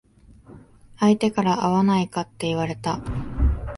[0.99, 3.03] 相手から会わないかって言われた。